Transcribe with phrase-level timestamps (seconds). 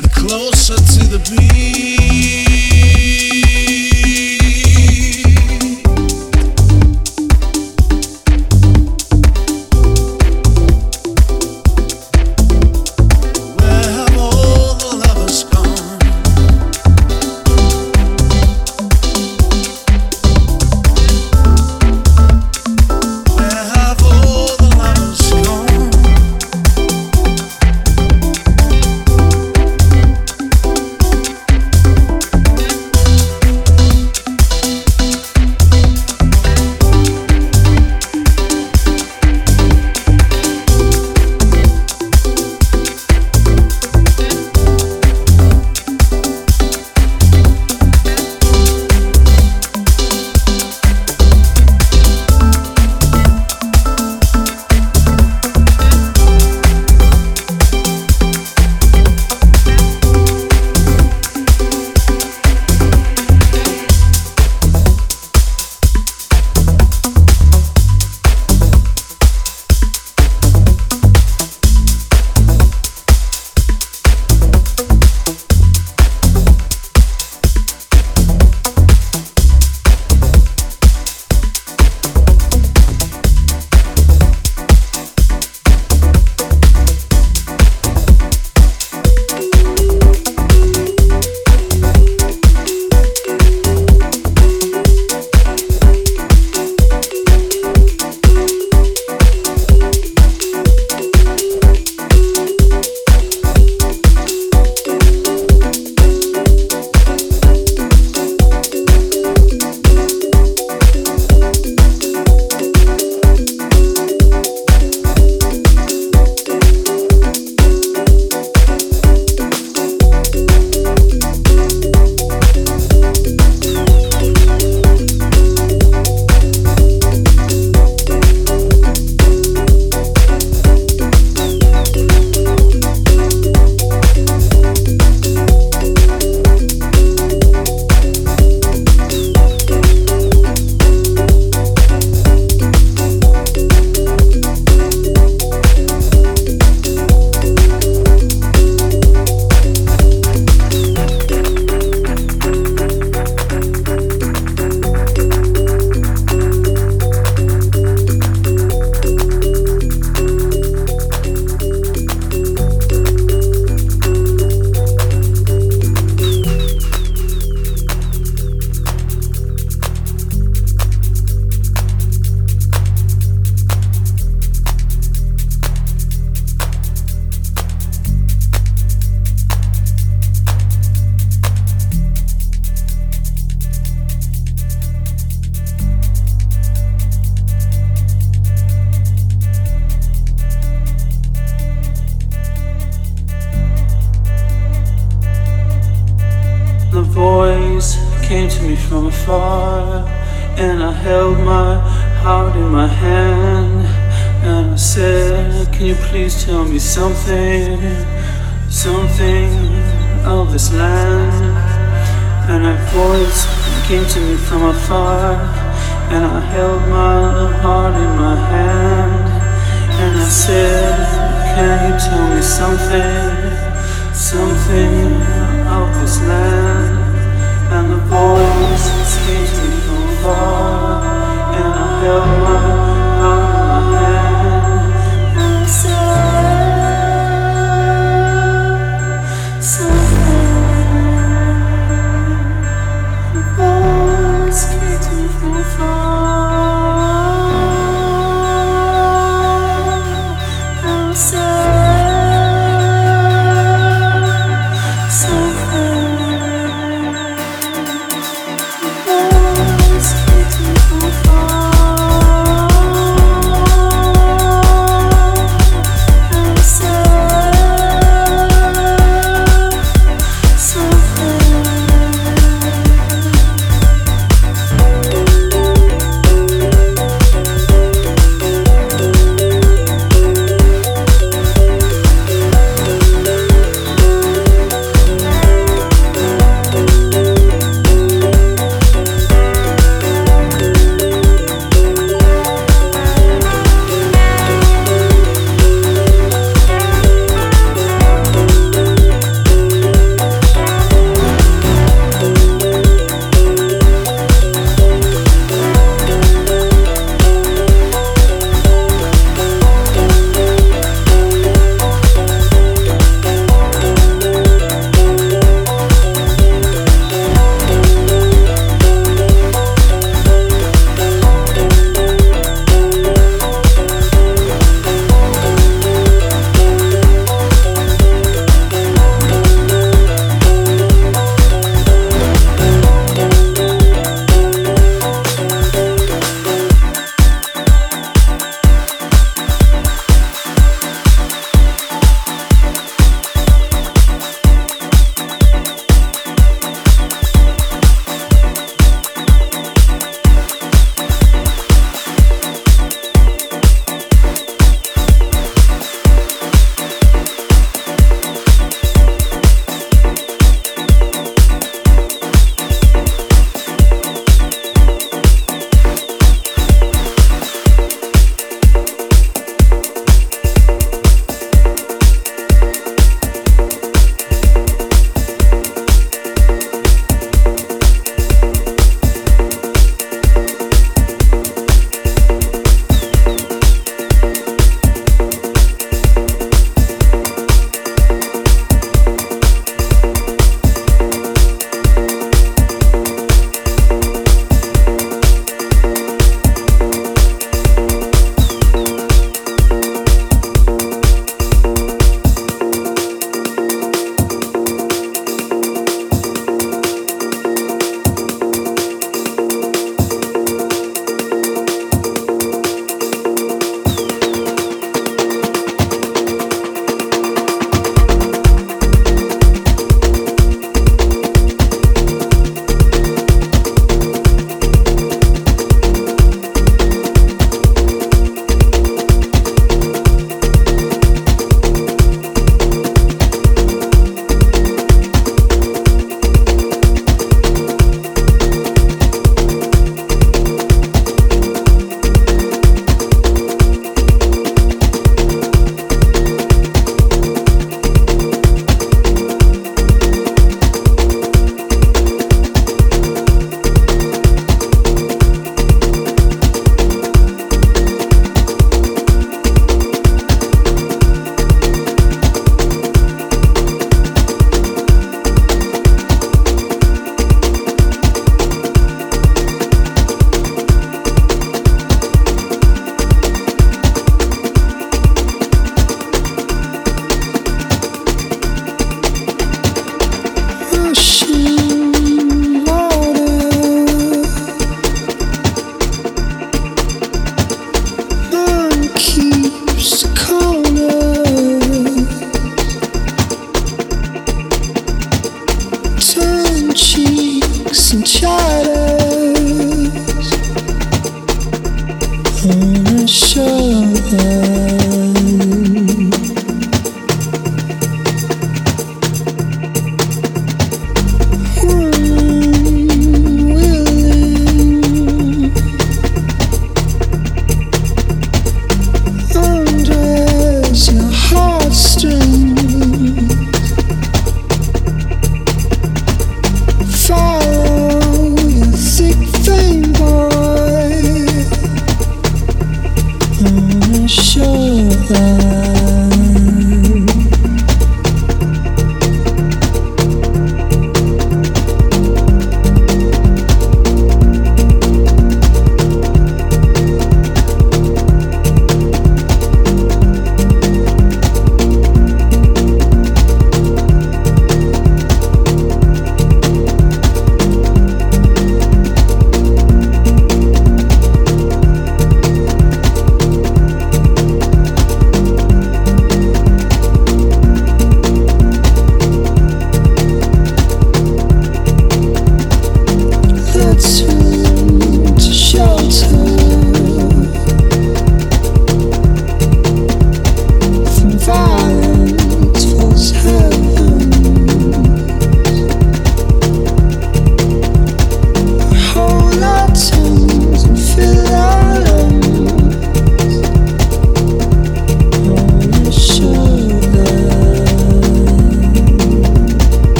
[0.00, 1.67] Get closer to the beat.